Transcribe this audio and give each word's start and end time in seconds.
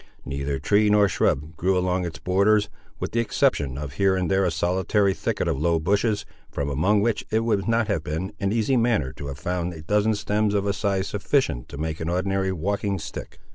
Neither 0.25 0.57
tree 0.57 0.89
nor 0.89 1.07
shrub 1.07 1.55
grew 1.55 1.77
along 1.77 2.05
its 2.05 2.17
borders, 2.17 2.69
with 2.99 3.11
the 3.11 3.19
exception 3.19 3.77
of 3.77 3.93
here 3.93 4.15
and 4.15 4.31
there 4.31 4.43
a 4.43 4.49
solitary 4.49 5.13
thicket 5.13 5.47
of 5.47 5.59
low 5.61 5.77
bushes, 5.77 6.25
from 6.49 6.71
among 6.71 7.01
which 7.01 7.23
it 7.29 7.41
would 7.41 7.67
not 7.67 7.87
have 7.87 8.03
been 8.03 8.33
an 8.39 8.51
easy 8.51 8.77
matter 8.77 9.13
to 9.13 9.27
have 9.27 9.37
found 9.37 9.73
a 9.73 9.83
dozen 9.83 10.15
stems 10.15 10.55
of 10.55 10.65
a 10.65 10.73
size 10.73 11.05
sufficient 11.05 11.69
to 11.69 11.77
make 11.77 11.99
an 11.99 12.09
ordinary 12.09 12.51
walking 12.51 12.97
stick. 12.97 13.37